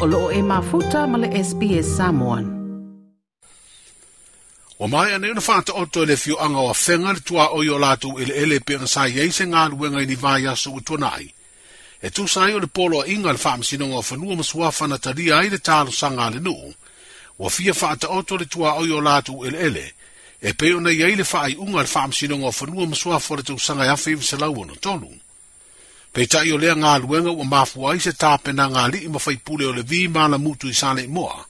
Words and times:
o 0.00 0.06
loo 0.06 0.30
e 0.32 0.40
mafuta 0.42 1.00
ma 1.06 1.16
le 1.20 1.28
SPS 1.48 1.88
Samoan. 1.98 2.44
O 4.82 4.86
mai 4.88 5.12
ane 5.12 5.28
una 5.28 5.40
whāta 5.46 5.76
oto 5.76 6.04
le 6.08 6.16
fio 6.16 6.38
anga 6.40 6.60
wa 6.68 6.72
whenga 6.72 7.12
le 7.12 7.20
tua 7.20 7.50
o 7.52 7.60
i 7.62 7.68
o 7.68 7.76
lātou 7.78 8.16
ele 8.16 8.32
ele 8.42 8.60
pe 8.64 8.78
ang 8.80 8.88
sai 8.88 9.12
ei 9.20 9.28
se 9.30 9.44
ngā 9.44 9.66
luenga 9.68 10.00
i 10.00 10.06
ni 10.08 10.14
vai 10.16 10.46
aso 10.48 10.72
o 10.72 10.80
tona 10.80 11.10
ai. 11.18 11.28
E 12.00 12.08
tu 12.10 12.26
sai 12.28 12.54
o 12.56 12.62
le 12.64 12.66
polo 12.66 13.02
a 13.02 13.06
inga 13.12 13.32
le 13.32 13.38
whaamisinonga 13.38 14.00
o 14.00 14.02
whanua 14.08 14.40
masua 14.40 14.72
whanataria 14.72 15.36
ai 15.36 15.52
le 15.52 15.58
tālo 15.60 15.92
sanga 15.92 16.30
le 16.32 16.40
nuu. 16.40 16.72
Wa 17.38 17.50
fia 17.50 17.76
whāta 17.76 18.08
oto 18.08 18.40
le 18.40 18.48
tua 18.48 18.78
o 18.80 18.86
i 18.88 18.92
o 18.92 19.04
lātou 19.04 19.44
ele 19.44 19.58
ele. 19.68 19.86
E 20.40 20.54
peo 20.56 20.80
na 20.80 20.88
iei 20.96 21.12
le 21.14 21.28
whaai 21.28 21.60
unga 21.60 21.84
le 21.84 21.92
whaamisinonga 21.92 22.48
o 22.48 22.56
whanua 22.56 22.86
masua 22.88 23.20
whore 23.20 23.42
tau 23.44 23.60
sanga 23.60 23.92
afe 23.92 24.16
i 24.16 24.16
visalauono 24.16 24.80
tonu. 24.80 25.12
pe 26.12 26.24
tai 26.26 26.50
o 26.52 26.56
lea 26.58 26.74
ngāluenga 26.74 27.30
o 27.40 27.44
mafu 27.44 27.86
ai 27.88 28.00
se 28.02 28.10
tāpena 28.18 28.64
ngā 28.72 28.86
li 28.92 29.04
ima 29.06 29.18
fai 29.22 29.36
pule 29.36 29.66
o 29.70 29.72
le 29.72 29.82
vi 29.86 30.08
mana 30.08 30.38
mutu 30.38 30.66
i 30.70 30.74
sāne 30.74 31.04
moa. 31.08 31.44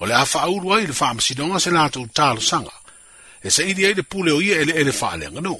O 0.00 0.06
le 0.06 0.14
awha 0.18 0.40
auru 0.46 0.72
ai 0.74 0.86
le 0.86 0.94
wha 0.98 1.12
masidonga 1.14 1.60
se 1.60 1.70
lātou 1.70 2.08
tālo 2.10 2.42
sanga. 2.42 2.74
E 3.44 3.50
se 3.50 3.66
iri 3.70 3.86
ai 3.86 3.94
le 3.94 4.02
pule 4.02 4.32
o 4.32 4.40
ia 4.42 4.56
ele 4.62 4.74
ele 4.74 4.90
wha 5.00 5.16
lea 5.16 5.30
ngano. 5.30 5.56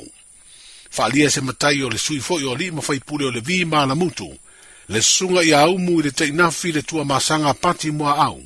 Wha 0.97 1.09
lia 1.09 1.31
se 1.31 1.41
matai 1.41 1.83
o 1.83 1.89
le 1.91 1.99
sui 1.99 2.19
fo 2.21 2.39
i 2.41 2.45
o 2.45 2.55
li 2.55 2.67
ima 2.73 2.81
fai 2.83 2.99
o 3.09 3.17
le 3.31 3.41
vi 3.41 3.65
mana 3.65 3.95
mutu. 3.95 4.29
Le 4.89 5.01
sunga 5.03 5.43
i 5.43 5.53
au 5.55 5.79
mui 5.79 6.03
le 6.03 6.11
te 6.11 6.27
inafi 6.27 6.73
le 6.73 6.83
tua 6.83 7.05
masanga 7.05 7.55
pati 7.55 7.91
moa 7.91 8.17
au. 8.27 8.43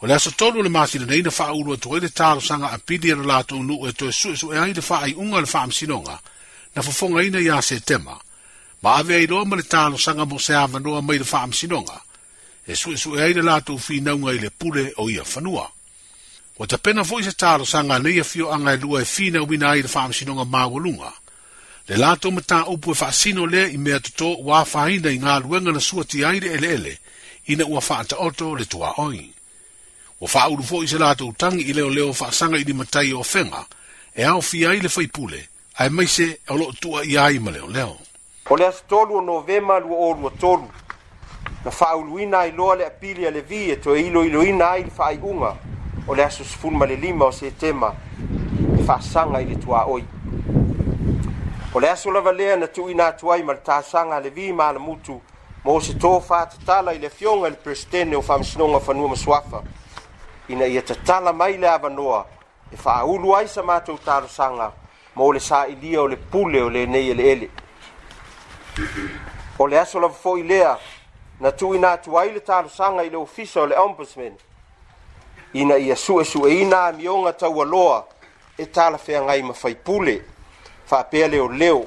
O 0.00 0.06
le 0.06 0.14
aso 0.14 0.30
tolu 0.30 0.62
le 0.62 0.68
masi 0.68 0.98
nei 0.98 1.20
na 1.22 1.28
wha 1.30 1.46
auru 1.48 1.72
atu 1.74 1.96
ele 1.96 2.08
tālo 2.08 2.40
sanga 2.40 2.72
a 2.72 2.78
pidi 2.78 3.12
ana 3.12 3.22
lātou 3.22 3.60
nu 3.62 3.84
e 3.86 3.92
toe 3.92 4.12
su 4.12 4.32
e 4.32 4.36
su 4.36 4.48
e 4.52 4.56
ai 4.58 4.72
le 4.72 4.80
wha 4.88 5.00
ai 5.00 5.12
unga 5.14 5.40
le 5.44 5.48
wha 5.52 5.66
masidonga. 5.66 6.16
Na 6.74 6.82
fofonga 6.82 7.22
ina 7.22 7.38
ia 7.40 7.40
se 7.40 7.44
ina 7.44 7.54
ia 7.54 7.62
se 7.62 7.80
tema. 7.80 8.16
Maave 8.82 9.14
ai 9.14 9.26
loa 9.26 9.44
male 9.44 9.62
talo 9.62 9.98
sanga 9.98 10.24
mo 10.26 10.38
se 10.38 10.54
ama 10.56 10.78
noa 10.80 11.02
mai 11.06 11.18
le 11.18 11.24
faam 11.24 11.52
sinonga. 11.52 12.00
E 12.66 12.74
su 12.76 12.90
e 12.92 12.96
su 12.96 13.14
e 13.16 13.20
aile 13.22 13.42
la 13.42 13.60
tu 13.60 13.76
fi 13.78 14.00
naunga 14.00 14.32
i 14.32 14.38
le 14.38 14.50
pule 14.50 14.92
o 14.96 15.08
ia 15.10 15.24
fanua. 15.24 15.68
O 16.58 16.64
ta 16.66 16.78
pena 16.78 17.04
fo 17.04 17.20
se 17.22 17.32
talo 17.32 17.64
sanga 17.64 17.98
le 17.98 18.10
ia 18.12 18.24
fio 18.24 18.48
anga 18.50 18.72
e 18.72 18.76
lua 18.80 19.00
e 19.02 19.04
fi 19.04 19.30
na 19.30 19.42
wina 19.42 19.76
i 19.76 19.82
le 19.82 19.88
faam 19.88 20.12
sinonga 20.12 20.44
maa 20.44 20.66
Le 21.88 21.96
la 21.96 22.16
tu 22.16 22.30
mata 22.30 22.64
upu 22.70 22.92
e 22.92 22.94
faa 22.94 23.12
sino 23.12 23.44
le 23.46 23.68
i 23.68 23.76
mea 23.76 24.00
tuto 24.00 24.36
wa 24.48 24.64
faina 24.64 25.10
i 25.10 25.18
ngā 25.18 25.42
luenga 25.42 25.72
na 25.72 25.80
sua 25.80 26.04
ti 26.04 26.24
aile 26.24 26.52
ele 26.52 26.68
ele. 26.76 26.98
Ina 27.46 27.64
ua 27.66 27.80
faa 27.80 28.04
ta 28.04 28.16
oto 28.18 28.54
le 28.54 28.64
tua 28.64 28.94
oi. 28.96 29.32
O 30.20 30.26
faa 30.26 30.48
uru 30.48 30.62
fo 30.62 30.86
se 30.86 30.98
la 30.98 31.14
tu 31.14 31.34
tangi 31.36 31.64
i 31.68 31.72
leo 31.72 31.88
leo 31.90 32.12
faa 32.12 32.30
sanga 32.32 32.56
i 32.58 32.64
di 32.64 32.72
matai 32.72 33.12
o 33.12 33.22
fenga. 33.22 33.66
E 34.14 34.22
au 34.24 34.40
fi 34.40 34.66
aile 34.66 34.88
fai 34.88 35.08
pule. 35.08 35.48
Ai 35.74 35.90
maise 35.90 36.24
e 36.30 36.38
olo 36.48 36.72
tua 36.80 37.02
i 37.04 37.16
aile 37.16 37.50
leo 37.50 37.66
leo. 37.68 38.00
o 38.50 38.56
le 38.56 38.66
asotolu 38.66 39.16
o 39.16 39.20
novema 39.22 39.78
lua 39.78 40.28
atolu 40.32 40.68
na 41.64 41.70
faauluina 41.70 42.38
ai 42.40 42.52
loa 42.52 42.74
le 42.76 42.86
apili 42.86 43.26
a 43.26 43.30
levi 43.30 43.70
e 43.70 43.76
toe 43.76 44.00
iloiloina 44.02 44.70
ai 44.70 44.82
le 44.84 44.90
faaiʻuga 44.90 45.54
o 46.08 46.14
le 46.14 46.24
aso 46.24 46.44
sefulu 46.44 46.84
le 46.86 46.96
lima 46.96 47.24
o 47.26 47.32
setema 47.32 47.94
e 48.78 48.82
faasaga 48.82 49.40
i 49.40 49.44
le 49.44 49.54
tuaoi 49.54 50.02
o 51.74 51.78
le 51.80 51.88
aso 51.90 52.10
lava 52.10 52.32
lea 52.32 52.56
na 52.56 52.66
tuuina 52.66 53.06
atu 53.06 53.32
ai 53.32 53.42
ma 53.42 53.52
le 53.52 53.60
tasaga 53.60 54.16
a 54.16 54.20
levi 54.20 54.52
ma 54.52 54.68
alamutu 54.68 55.20
mo 55.64 55.80
se 55.80 55.92
tō 55.92 56.20
fātatala 56.20 56.92
i 56.92 56.98
le 56.98 57.06
afioga 57.06 57.46
i 57.46 57.50
le 57.50 57.56
peresetene 57.56 58.16
o 58.16 58.22
faamasinoga 58.22 58.80
fanua 58.80 59.08
masuafa 59.08 59.62
ina 60.48 60.66
ia 60.66 60.82
tatala 60.82 61.32
mai 61.32 61.56
le 61.56 61.68
avanoa 61.68 62.26
e 62.72 62.76
faaulu 62.76 63.36
ai 63.36 63.46
sa 63.48 63.62
matou 63.62 63.98
talosaga 63.98 64.72
mo 65.14 65.30
le 65.32 65.38
saʻilia 65.38 65.98
o 66.02 66.06
le 66.08 66.16
pule 66.16 66.62
o 66.62 66.68
lenei 66.68 67.10
eleele 67.10 67.30
ele. 67.32 67.50
o 69.58 69.66
le 69.66 69.78
aso 69.78 70.00
lava 70.00 70.14
foʻi 70.24 70.42
lea 70.48 70.74
na 71.40 71.52
tuuina 71.52 71.92
atu 71.92 72.18
ai 72.18 72.32
le 72.32 72.40
talosaga 72.40 73.02
i 73.02 73.10
le 73.10 73.16
ofisa 73.16 73.60
o 73.60 73.66
le 73.66 73.76
ombudsman 73.76 74.32
ina 75.52 75.76
ia 75.78 75.94
suʻesuʻeina 75.94 76.88
amioga 76.88 77.32
taualoa 77.32 78.04
e 78.58 78.66
talafeagai 78.66 79.42
ma 79.42 79.52
faipule 79.54 80.22
faapea 80.86 81.28
leoleo 81.28 81.84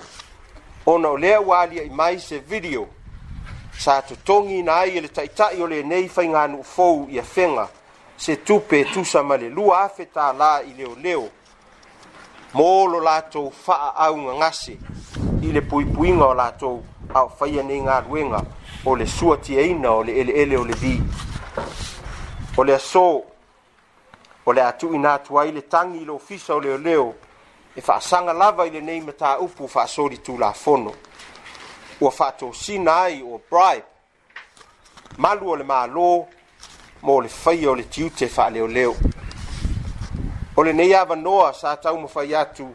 ona 0.86 1.10
o 1.10 1.18
lea 1.18 1.42
ua 1.42 1.66
aliaʻi 1.66 1.90
mai 1.92 2.20
se 2.20 2.40
video 2.40 2.88
sa 3.78 4.02
totogi 4.02 4.60
ina 4.60 4.74
ai 4.76 4.98
e 4.98 5.02
le 5.02 5.08
taʻitaʻi 5.08 5.62
o 5.62 5.68
lenei 5.68 6.08
faiganuu 6.10 6.64
fou 6.64 7.08
ia 7.10 7.24
fega 7.24 7.68
se 8.18 8.36
tupe 8.36 8.80
e 8.82 8.86
tusa 8.86 9.24
ma 9.24 9.38
le 9.38 9.50
lua 9.50 9.84
afe 9.84 10.08
tālā 10.16 10.62
i 10.66 10.74
leoleo 10.78 11.30
mo 12.54 12.82
olo 12.84 13.00
latou 13.00 13.52
faaaugagase 13.52 14.78
i 15.42 15.52
le 15.52 15.62
puipuiga 15.62 16.26
o 16.26 16.34
latou 16.34 16.84
ao 17.14 17.30
faia 17.30 17.62
nei 17.64 17.80
galuega 17.82 18.42
o 18.86 18.96
le 18.96 19.06
suatiaina 19.06 19.92
o 19.92 20.02
le 20.04 20.14
eleele 20.20 20.58
o 20.58 20.64
le 20.66 20.74
li 20.74 21.00
o 22.58 22.64
le 22.64 22.74
aso 22.74 23.24
o 24.46 24.52
le 24.54 24.62
atuuina 24.62 25.14
atu 25.14 25.38
ai 25.40 25.52
le 25.52 25.62
tagi 25.68 26.02
i 26.02 26.06
lo 26.06 26.18
fisa 26.20 26.56
o 26.56 26.60
leoleo 26.60 27.14
e 27.76 27.82
faasaga 27.82 28.34
lava 28.34 28.66
i 28.66 28.70
lenei 28.72 29.00
mataupu 29.02 29.68
faasolitulafono 29.68 30.94
ua 32.02 32.12
faatosina 32.12 33.02
ai 33.02 33.22
ua 33.22 33.40
bribe 33.52 33.86
malu 35.18 35.50
o 35.50 35.56
le 35.56 35.64
mālō 35.64 36.26
mo 37.02 37.22
le 37.22 37.30
faia 37.30 37.70
o 37.72 37.76
le 37.76 37.84
tiute 37.88 38.28
faaleoleo 38.28 38.96
o 40.56 40.64
lenei 40.64 40.96
avanoa 40.96 41.54
sa 41.54 41.78
tau 41.78 41.98
mafai 42.00 42.34
atu 42.36 42.74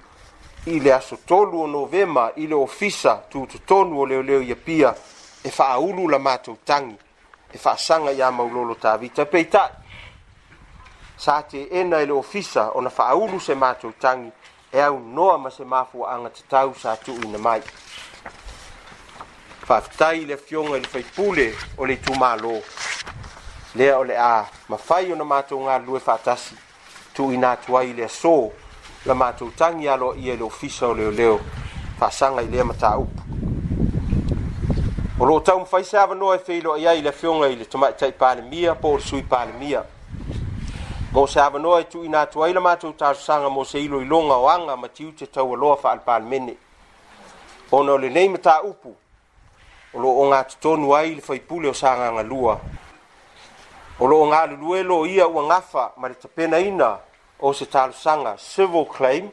i 0.66 0.80
le 0.80 0.92
aso 0.92 1.19
tolu 1.24 1.62
o 1.62 1.66
novema 1.66 2.30
i 2.36 2.46
le 2.46 2.54
ofisa 2.54 3.22
tutotonu 3.30 4.00
o 4.00 4.06
leoleo 4.06 4.41
ia 4.42 4.56
pia 4.56 4.94
e 5.44 5.50
faaulu 5.50 6.08
la 6.08 6.19
matou 6.19 6.56
tagi 6.64 6.96
e 7.52 7.58
faasaga 7.58 8.10
iā 8.12 8.30
maulolo 8.32 8.74
tavita 8.74 9.22
peitaʻi 9.24 9.72
sa 11.16 11.42
teena 11.42 12.00
i 12.02 12.06
le 12.06 12.12
ofisa 12.12 12.70
ona 12.74 12.91
faaulu 12.91 13.41
se 13.41 13.54
matou 13.54 13.92
tagi 14.00 14.30
e 14.72 14.80
aunoa 14.80 15.38
ma 15.38 15.50
se 15.50 15.64
mafuaaga 15.64 16.30
tatau 16.30 16.74
sa 16.74 16.97
tuuina 16.97 17.38
mai 17.38 17.62
faafetai 19.66 20.20
i 20.22 20.24
le 20.24 20.34
afioga 20.34 20.76
i 20.76 20.80
le 20.80 20.88
faipule 20.88 21.54
o 21.78 21.84
le 21.86 21.94
itumālō 21.97 22.60
lea 23.76 23.98
o 23.98 24.04
le 24.04 24.16
a 24.16 24.47
mafai 24.68 25.12
ona 25.12 25.24
matou 25.24 25.64
galulue 25.64 26.00
faatasi 26.00 26.54
tuuina 27.14 27.50
atu 27.52 27.78
ai 27.78 27.88
i 27.91 27.92
le 27.92 28.04
asō 28.06 28.50
la 29.08 29.14
matou 29.14 29.50
tangi 29.56 29.88
alo 29.88 30.12
i 30.20 30.36
le 30.36 30.42
ofisa 30.44 30.86
o 30.88 30.94
leo 30.94 31.10
leo 31.10 31.41
fasanga 31.98 32.42
i 32.42 32.46
lea 32.46 32.64
mata 32.64 32.98
upu. 32.98 33.22
O 35.20 35.24
lo 35.26 35.41
tau 35.41 35.60
mfai 35.60 35.84
se 35.84 35.96
ava 35.98 36.14
noa 36.14 36.36
e 36.36 36.38
feilo 36.38 36.72
ai 36.74 36.86
ai 36.86 37.02
le 37.02 37.12
fionga 37.12 37.48
i 37.48 37.56
le 37.56 37.64
tomai 37.64 37.94
tai 37.97 38.12
pale 38.12 38.42
mia 38.42 38.74
po 38.74 38.97
le 38.97 39.00
sui 39.00 39.22
pale 39.22 39.52
mia. 39.52 39.82
Go 41.12 41.26
se 41.26 41.41
ava 41.41 41.58
noa 41.58 41.80
e 41.80 41.88
tu 41.88 42.04
ina 42.04 42.26
tu 42.26 42.42
ai 42.44 42.52
la 42.52 42.60
matou 42.60 42.92
tasu 42.92 43.22
sanga 43.24 43.48
mo 43.48 43.64
se 43.64 43.78
ilo 43.80 44.00
ilonga 44.02 44.34
o 44.36 44.47
anga 44.48 44.76
matiu 44.76 45.12
te 45.14 45.26
tau 45.30 45.54
aloa 45.54 45.76
fa 45.76 45.91
al 45.92 46.00
pale 46.04 46.24
mene. 46.26 46.54
O 47.70 47.82
no 47.82 47.97
le 47.97 48.08
nei 48.10 48.28
mata 48.28 48.60
upu. 48.62 48.94
O 49.94 49.98
lo 49.98 50.08
o 50.20 50.28
ngā 50.28 50.42
tutonu 50.52 50.92
ai 50.94 51.14
le 51.14 51.22
faipule 51.22 51.68
o 51.72 51.72
sanga 51.72 52.12
ngalua. 52.12 52.60
O 53.98 54.06
lo 54.06 54.20
o 54.22 54.28
ngā 54.28 54.47
luluelo 54.52 55.06
ia 55.06 55.26
ua 55.28 55.42
ngafa 55.48 55.92
ma 55.97 56.08
le 56.08 56.14
tapena 56.14 56.58
ina 56.58 56.98
o 57.38 57.54
se 57.54 57.66
talosaga 57.66 58.37
civil 58.38 58.84
claim 58.87 59.31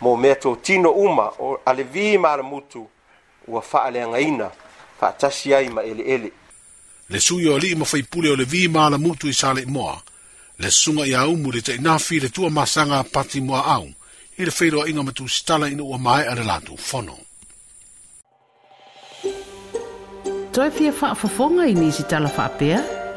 mo 0.00 0.16
mea 0.16 0.36
tino 0.62 0.90
uma 0.92 1.28
o 1.38 1.58
a 1.66 1.72
le 1.72 1.82
vi 1.84 2.18
malamutu 2.18 2.88
ua 3.48 3.60
faaleagaina 3.62 4.50
faatasi 5.00 5.54
ai 5.54 5.68
ma 5.68 5.82
eleele 5.82 6.32
le 7.08 7.20
sui 7.20 7.46
o 7.48 7.54
alii 7.56 7.74
ma 7.74 7.84
faipule 7.84 8.30
o 8.30 8.34
le 8.36 8.44
vi 8.44 8.68
malamutu 8.68 9.26
i 9.28 9.32
sale 9.34 9.64
moa 9.66 10.00
le 10.58 10.70
susuga 10.70 11.06
iā 11.06 11.26
umu 11.28 11.48
i 11.48 11.52
le 11.56 11.60
taʻinafi 11.62 12.20
le 12.22 12.28
tuamasaga 12.28 13.04
pati 13.12 13.40
moaau 13.40 13.86
i 14.38 14.44
le 14.44 14.50
feiloaʻiga 14.50 15.02
ma 15.04 15.12
tusitala 15.12 15.68
ina 15.68 15.82
ua 15.82 15.98
maeʻa 15.98 16.34
le 16.34 16.44
latou 16.44 16.76
fono 16.78 17.18
Toi 20.52 20.70
fia 20.70 20.92
faafofoga 20.92 21.66
i 21.66 21.74
nisitala 21.74 22.28
faapea 22.28 22.78